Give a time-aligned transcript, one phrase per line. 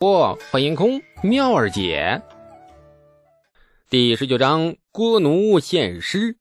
[0.00, 2.22] 不，欢迎空妙儿姐。
[3.90, 6.38] 第十九章，郭奴献诗。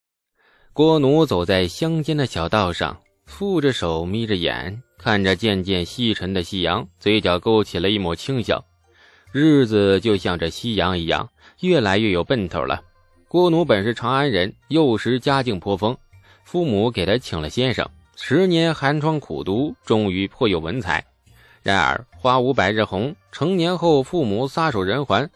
[0.71, 8.63] 郭奴走在乡间的小道上，负着手，眯着眼，看着渐渐西沉的夕阳，嘴角勾起了一抹轻笑。
[9.33, 11.29] 日子就像这夕阳一样，
[11.59, 12.81] 越来越有奔头了。
[13.27, 15.97] 郭奴本是长安人，幼时家境颇丰，
[16.45, 17.85] 父母给他请了先生，
[18.15, 21.05] 十年寒窗苦读，终于颇有文采。
[21.61, 25.29] 然而花无百日红，成年后父母撒手人寰，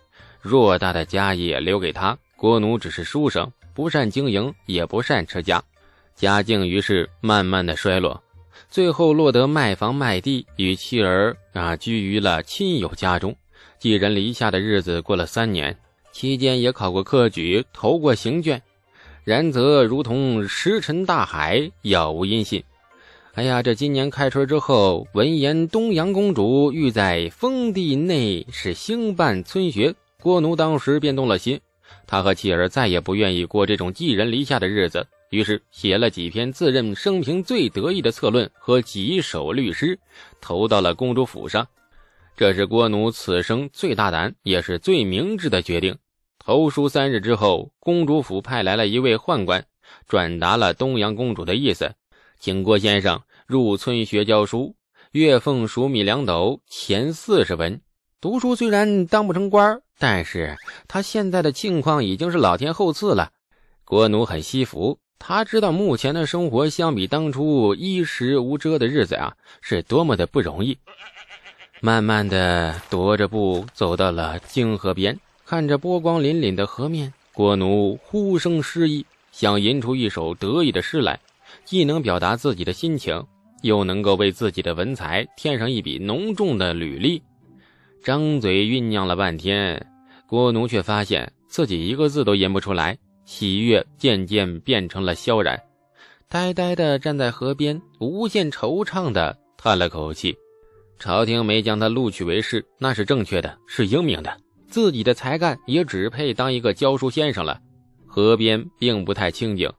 [0.44, 5.62] 偌大的家业留给他，郭奴只是书生，不善经营，也不善持家，
[6.16, 8.22] 家境于是慢慢的衰落，
[8.70, 13.36] 最后落得卖房卖地，与妻儿啊居于了亲友家中，
[13.78, 15.78] 寄人篱下的日子过了三年，
[16.12, 18.62] 期间也考过科举，投过行卷，
[19.24, 22.64] 然则如同石沉大海，杳无音信。
[23.36, 31.60] 哎呀，这今年开春之后，闻言东阳公主欲在封地内是兴办村学，郭奴当时便动了心。
[32.06, 39.98] 他和妻儿再也不愿意过这种寄人篱下的日子，于是写了几篇自认生平最得意的策论和几首律诗，
[40.40, 41.68] 投到了公主府上。
[42.38, 45.98] 这是郭奴此生最大胆也是最明智的决定。
[46.38, 49.66] 投书三日之后，公主府派来了一位宦官，
[50.08, 51.92] 转达了东阳公主的意思。
[52.40, 54.76] 请郭先生入村学教书，
[55.12, 57.82] 月俸数米两斗，钱四十文。
[58.22, 60.56] 读书虽然当不成官但是
[60.88, 63.32] 他现在的境况已经是老天厚赐了。
[63.84, 70.78] 郭奴很惜福，他知道目前的生活相比当初衣食无遮的日子啊，是多么的不容易。
[71.82, 81.20] 慢慢的踱着步走到了泾河边，看着波光粼粼的河面，郭奴呼声诗意，想吟出一首得意的诗来。
[81.66, 83.26] 既能表达自己的心情，
[83.64, 87.22] 又能够为自己的文采添上一笔浓重的履历。
[88.04, 89.84] 张嘴酝酿了半天，
[90.28, 95.60] 郭奴却发现自己一个字都吟不出来，喜悦渐渐变成了萧然，
[96.28, 100.36] 呆呆地站在河边，无限惆怅地叹了口气。
[101.00, 104.38] 朝廷没将他录取为士，那是正确的，是英明的。
[104.68, 107.60] 自己的才干也只配当一个教书先生了。
[108.06, 109.72] 河边并不太清静。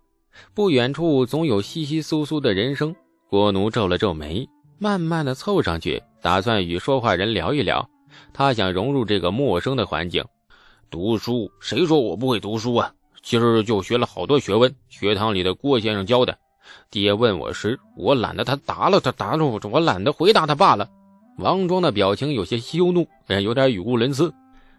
[0.53, 2.94] 不远处总有稀稀疏疏的人声，
[3.34, 7.84] 郭奴皱了皱眉，慢慢的凑上去，打算与说话人聊一聊。
[8.33, 10.25] 他想融入这个陌生的环境。
[10.89, 11.50] 读书？
[11.59, 12.93] 谁说我不会读书啊？
[13.25, 16.39] 今儿就学了好多学问，学堂里的郭先生教的。
[16.93, 20.89] 爹问我时，我懒得他答了，他答了我，我懒得回答他罢了。
[21.39, 23.05] 王庄的表情有些羞怒，
[23.43, 24.33] 有点语无伦次。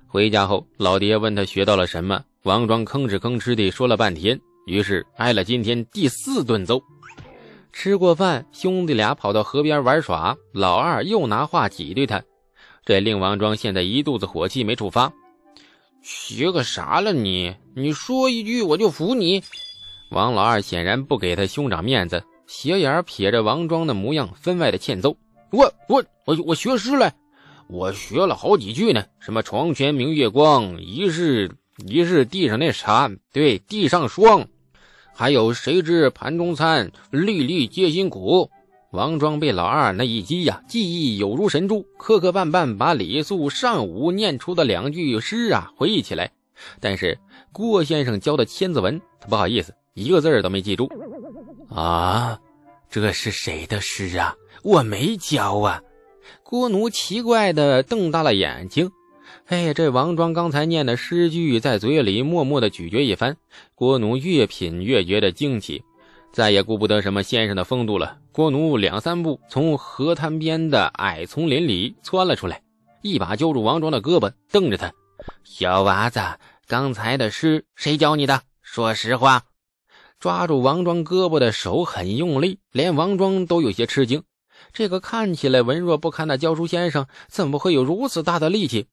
[0.07, 4.39] 回家后，老爹问他学到了什么，王庄吭哧吭哧地说了半天。
[4.65, 6.81] 于是挨了今天第四顿揍。
[7.77, 10.37] 吃过饭，兄弟俩跑到河边玩耍。
[10.53, 12.23] 老二又拿话挤兑他，
[12.85, 15.11] 这令王庄现在一肚子火气没处发。
[16.01, 17.53] 学个啥了你？
[17.75, 19.43] 你说一句我就服你。
[20.09, 25.17] 王老二显然不给他兄长面子，斜眼撇着王庄的模样，分外的欠揍。
[25.51, 27.11] 我我我我学诗了，
[27.67, 29.03] 我学了好几句呢。
[29.19, 31.51] 什么床前明月光，疑是
[31.85, 33.11] 疑是地上那啥？
[33.33, 34.47] 对，地上霜。
[35.17, 38.51] 还有谁知盘中餐，粒粒皆辛苦。
[38.91, 46.33] 王庄被老二那一击呀，记忆有如神珠，磕磕绊绊把李素上午念出的两句诗啊回忆起来。
[46.81, 47.17] 但是
[47.53, 50.89] 郭先生教的千字文，他不好意思，一个字都没记住。
[51.69, 52.37] 啊，
[52.89, 54.35] 这是谁的诗啊？
[54.63, 55.81] 我没教啊！
[56.43, 58.91] 郭奴奇怪的瞪大了眼睛。
[59.45, 63.37] 哎，这王庄刚才念的诗句在嘴里默默的咀嚼一番，
[63.73, 65.83] 郭奴越品越觉得惊奇，
[66.33, 68.17] 再也顾不得什么先生的风度了。
[68.31, 72.61] 郭奴两三步从河滩边的矮丛林里窜了出来，
[73.01, 74.91] 一把揪住王庄的胳膊，瞪着他
[75.43, 76.19] ：“小娃子，
[76.67, 78.41] 刚才的诗谁教你的？
[78.61, 79.43] 说实话。”
[80.17, 84.23] 抓住王庄胳膊的手很用力，连王庄都有些吃惊。
[84.73, 88.87] 这个看起来文弱不堪的教书先生，怎么会有如此大的力气？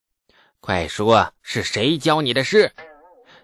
[0.64, 2.70] 快说，是谁教你的诗？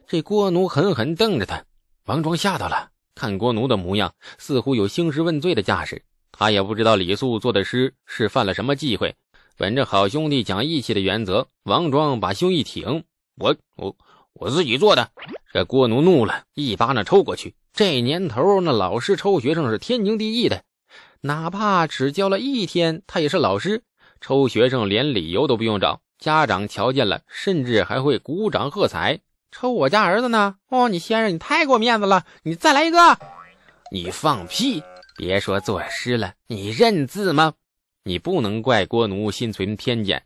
[0.06, 1.64] 这郭奴狠狠瞪着他。
[2.04, 6.00] 王庄吓到了，看郭奴的模样，似乎有兴师问罪的架势。
[6.30, 9.16] 他也不知道李素做的诗是犯了什么忌讳。
[9.56, 13.02] 本着好兄弟讲义气的原则，王庄把胸一挺
[13.34, 13.96] ：“我我
[14.34, 15.10] 我自己做的。”
[15.52, 17.56] 这郭奴怒了，一巴掌抽过去。
[17.72, 20.62] 这年头，那老师抽学生是天经地义的，
[21.22, 23.82] 哪怕只教了一天，他也是老师。
[24.20, 26.00] 抽学生连理由都不用找。
[26.18, 29.20] 家长瞧见了，甚至还会鼓掌喝彩。
[29.52, 30.56] 抽我家儿子呢？
[30.68, 32.26] 哦，你先生，你太给我面子了！
[32.42, 33.18] 你再来一个！
[33.90, 34.82] 你放屁！
[35.16, 37.54] 别说作诗了，你认字吗？
[38.02, 40.24] 你不能怪郭奴心存偏见。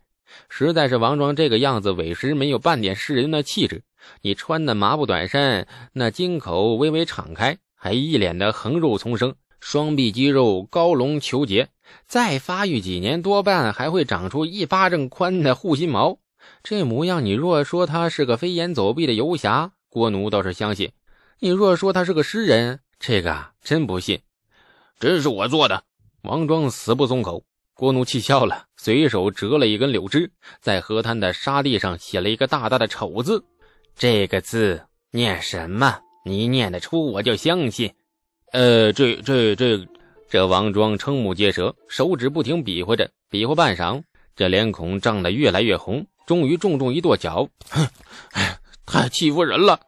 [0.49, 3.83] 实在是王庄这个样子，委实没有半点世人的气质。
[4.21, 9.35] 你穿的麻布短衫，那襟口微微敞开，还一脸的横肉丛生，
[9.65, 11.69] 双臂肌肉高隆虬结，
[12.05, 16.19] 再发育几年，多半还会长出一巴掌宽的护心毛。
[16.63, 20.89] 这模样，你若说他是个飞檐走壁的游侠，郭奴倒是相信；
[21.39, 24.19] 你若说他是个诗人，这个真不信。
[24.99, 25.81] 真是我做的。
[26.23, 27.45] 王庄死不松口。
[27.73, 30.29] 郭奴气笑了，随手折了一根柳枝，
[30.59, 33.45] 在河滩的沙地上写了一个大大的“丑”字。
[33.95, 36.01] 这个字念什么？
[36.25, 37.93] 你念得出，我就相信。
[38.53, 39.85] 呃，这、这、这……
[40.29, 44.01] 这王庄瞠目结舌，手指不停比划着，比划半晌，
[44.35, 47.87] 这脸孔涨得越来越红，终于重重一跺脚：“哼，
[48.83, 49.79] 太欺负人了！”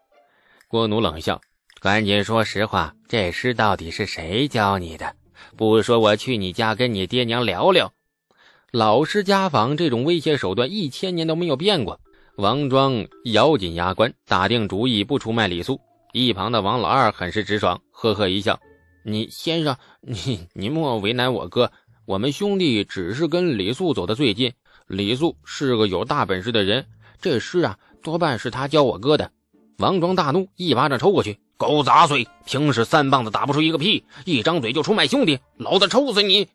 [0.70, 1.42] 郭奴冷笑
[1.82, 5.16] ：“赶紧说实话，这诗到底是谁教你的？”
[5.58, 7.92] 不说，我去你家跟你爹娘聊聊。
[8.72, 12.00] 老师家访这种威胁手段，一千年都没有变过。
[12.36, 15.82] 王庄咬紧牙关，打定主意不出卖李素。
[16.18, 18.58] 一旁的王老二很是直爽，呵呵一笑
[19.04, 21.74] ：“你先生，你你莫为难我哥。
[22.06, 24.54] 我们兄弟只是跟李素走得最近。
[24.88, 26.86] 李素是个有大本事的人，
[27.20, 29.30] 这诗啊，多半是他教我哥的。”
[29.80, 31.38] 王庄大怒，一巴掌抽过去。
[31.58, 32.26] 狗杂碎！
[32.46, 36.48] 平时三棒子打不出一个屁，一张嘴就出卖兄弟，老子抽死你！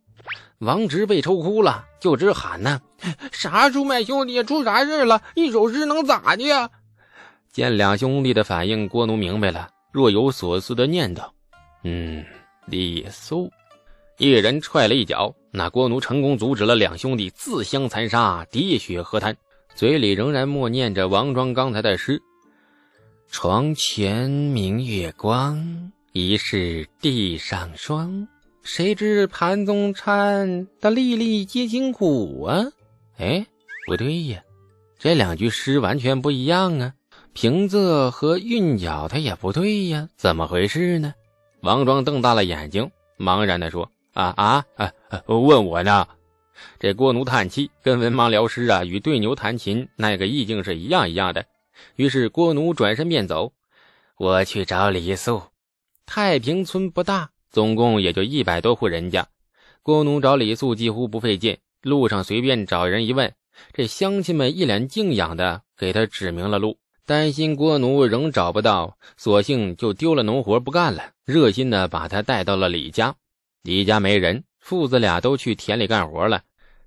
[0.61, 2.81] 王直被抽哭了，就直喊呢
[3.31, 4.43] ：“啥出卖兄弟？
[4.43, 5.21] 出啥事了？
[5.35, 6.71] 一首诗能咋的呀？”
[7.53, 11.29] 见两兄弟的反应，郭奴明白了，若有所思的念叨
[11.83, 12.25] ：“嗯，
[12.67, 13.51] 李苏。”
[14.19, 19.35] 一人踹了一脚，那郭奴成功阻止了两兄弟自相残杀，滴血河滩，
[19.75, 22.21] 嘴里仍然默念着王庄刚才的诗。
[23.31, 28.29] 床前明月光，疑是地上霜。
[28.63, 32.67] 谁知盘中餐，的粒粒皆辛苦啊！
[33.17, 33.47] 哎，
[33.87, 34.43] 不对呀，
[34.99, 36.93] 这两句诗完全不一样啊，
[37.33, 41.15] 平仄和韵脚它也不对呀，怎么回事呢？
[41.61, 44.93] 王庄瞪大了眼睛，茫然地说：“啊啊啊！
[45.27, 46.07] 问我呢？”
[46.79, 51.47] 这郭奴叹气，跟文盲聊诗啊，与对牛弹琴那个意境是一样一样的。
[51.97, 53.53] 于是郭奴转身便走，
[54.19, 55.43] 我去找李素。
[56.05, 59.27] 太平村不大，总共也就一百多户人家。
[59.83, 63.33] 郭奴找李素几乎不费劲，路上随便找人一问，
[63.73, 66.77] 这乡亲们一脸敬仰的给他指明了路。
[67.07, 73.17] 担心郭奴仍找不到，索性就丢了农活不干了，热心的把他带到了李家。
[73.63, 76.43] 李家没人，父子俩都去田里干活了，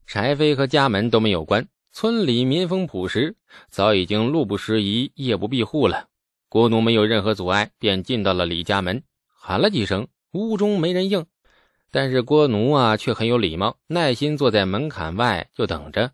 [0.08, 1.68] 柴扉和家门都没有关。
[1.92, 3.36] 村里民风朴实，
[3.70, 6.08] 早已经路不拾遗、夜不闭户了。
[6.50, 11.26] 郭奴没有任何阻碍，便进到了李家门，喊了几声，屋中没人应。
[11.92, 16.12] 但是郭奴啊，却很有礼貌，耐心坐在门槛外就等着。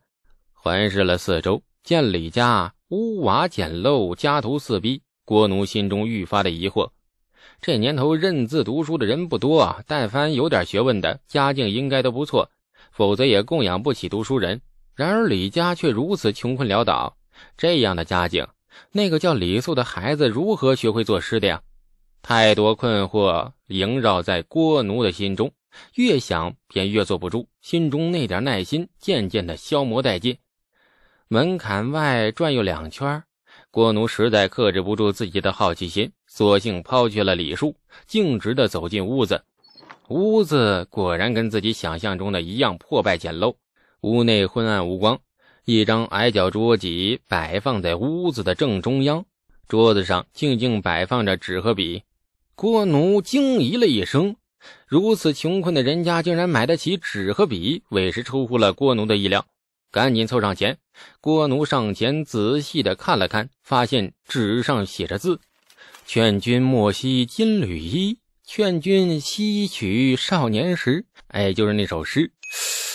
[0.53, 6.89] 环视了四周，见李家屋瓦简陋，家徒四壁，郭奴心中愈发的疑惑。
[7.61, 12.49] 这年头认字读书的人不多啊，但凡有点学问的，家境应该都不错，
[12.91, 14.59] 否则也供养不起读书人。
[14.95, 17.15] 然而李家却如此穷困潦倒，
[17.55, 18.47] 这样的家境，
[18.91, 21.61] 那个叫李素的孩子如何学会作诗的呀？
[22.23, 25.51] 太多困惑萦绕在郭奴的心中，
[25.93, 30.35] 越想便越坐不住，心中那点耐心渐渐的消磨殆尽。
[31.31, 33.21] 门槛外转悠两圈，
[33.69, 37.75] 郭奴实在克制不住自己的好奇心，索性抛去了礼数，
[38.07, 39.43] 径直的走进屋子。
[40.07, 43.53] 屋子果然跟自己想象中的一样破败简陋。
[44.01, 45.19] 屋内昏暗无光，
[45.65, 49.23] 一张矮脚桌几摆放在屋子的正中央，
[49.67, 52.01] 桌子上静静摆放着纸和笔。
[52.55, 54.35] 郭奴惊疑了一声，
[54.87, 59.45] 如此穷困的人家竟然买得起纸和笔，委实出乎了郭奴的意料。
[59.91, 60.77] 赶紧凑上前，
[61.19, 65.39] 郭奴上前仔细的看了看，发现纸上写着字
[66.05, 72.31] ：“劝君莫惜金缕衣，劝君惜取少年时。”哎，就是那首诗。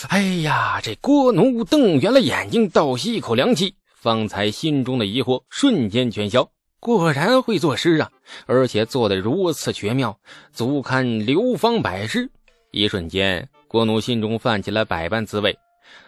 [0.07, 3.75] 哎呀，这郭奴瞪圆了眼睛，倒吸一口凉气。
[3.93, 6.49] 方才心中的疑惑瞬间全消，
[6.79, 8.11] 果然会作诗啊，
[8.45, 10.17] 而且做得如此绝妙，
[10.53, 12.29] 足堪流芳百世。
[12.71, 15.57] 一瞬间，郭奴心中泛起了百般滋味，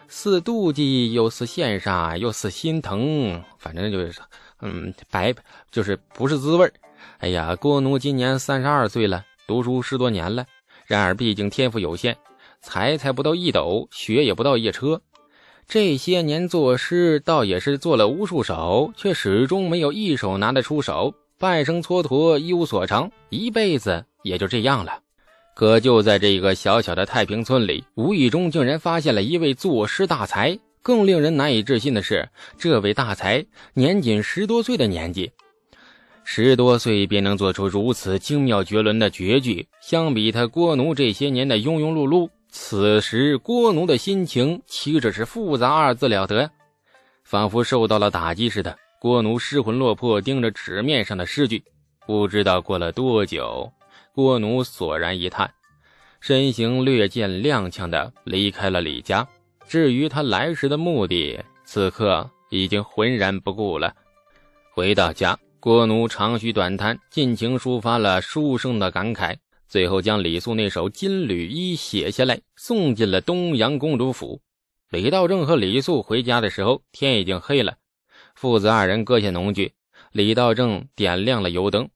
[0.07, 4.21] 似妒忌，又似羡煞，又似心疼，反正就是，
[4.61, 5.33] 嗯，白
[5.71, 6.71] 就是不是滋味
[7.19, 10.45] 哎呀，郭奴今年三十二岁了，读书十多年了，
[10.85, 12.15] 然而毕竟天赋有限。
[12.59, 14.99] 才才不到一斗，学也不到一车。
[15.67, 21.13] 这些年作诗，倒也是做了无数首，却始终没有一首拿得出手。
[21.37, 24.99] 半生蹉跎，一无所成，一辈子也就这样了。
[25.57, 35.31] 可就在这个小小的太平村里，无意中竟然发现了一位作诗大才，更令人难以置信的是，这位大才年仅十多岁的年纪，
[36.23, 39.67] 十多岁便能做出如此精妙绝伦的绝句。
[39.81, 46.51] 相比他郭奴这些年的庸庸碌碌，此时郭奴的心情岂止是复杂二字了得？
[47.23, 51.63] 仿佛受到了打击似的，郭奴失魂落魄，盯着纸面上的诗句。
[52.05, 53.69] 不知道过了多久，
[54.17, 55.53] 郭奴索然一叹，
[56.19, 59.27] 身形略见踉跄的离开了李家。
[59.67, 63.95] 至于他来时的目的，此刻已经浑然不顾了。
[64.73, 69.35] 回到家，郭奴长吁短叹，尽情抒发了书生的感慨，
[69.67, 74.41] 最后将李素那首《金缕衣》写下来，送进了东阳公主府。
[74.89, 77.75] 李道正和李素回家的时候，天已经黑了。
[78.33, 79.73] 父子二人搁下农具，
[80.11, 81.87] 李道正点亮了油灯。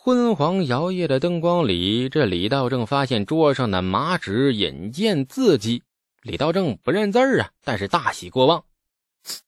[0.00, 5.82] 昏黄摇曳的灯光里，这李道正发现桌上的麻纸引荐字迹。
[6.22, 8.64] 李道正不认字儿啊，但是大喜过望。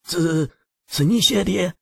[0.02, 0.50] 字
[0.88, 1.72] 是你写的？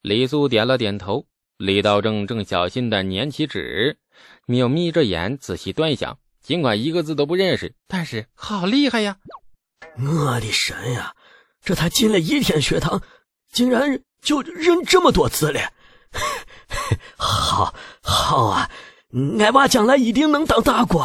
[0.00, 1.26] 李素点了点头。
[1.58, 3.98] 李道正正小心的捻起纸，
[4.46, 6.18] 又眯着眼仔细端详。
[6.42, 9.18] 尽管一个字都不认识，但是好厉害呀！
[9.98, 11.14] 我的神呀，
[11.62, 13.00] 这才进了一天学堂，
[13.52, 15.60] 竟然就认这么多字了！
[17.16, 17.74] 好，
[18.14, 18.70] 好啊，
[19.38, 21.04] 俺娃将来一定能当大官。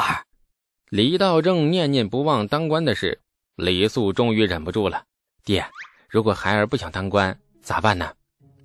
[0.90, 3.20] 李道正念念不忘当官的事。
[3.56, 5.04] 李素终于忍不住了，
[5.44, 5.66] 爹，
[6.08, 8.12] 如果孩儿不想当官，咋办呢？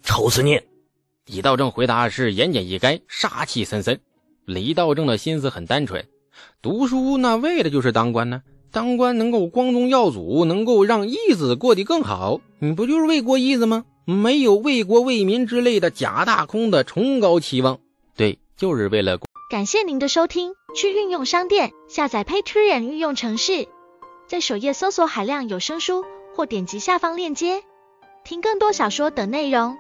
[0.03, 0.61] 抽死你！
[1.27, 3.99] 李道正回答是言简意赅，杀气森森。
[4.45, 6.07] 李道正的心思很单纯，
[6.63, 8.43] 读书那为的就是当官呢。
[8.71, 13.85] 当官能够光宗耀祖，能够让义子过得更好，你不就是为国义子吗？
[14.07, 17.81] 没有为国为民之类的假大空的崇高期望，
[18.17, 19.19] 对，就是为了。
[19.51, 23.69] 感谢您的收听，去运用商店下载 Patreon 运用城市。
[24.27, 26.05] 在首页搜索海量有声书，
[26.35, 27.63] 或点击下方链接
[28.25, 29.77] 听更多小说等内容。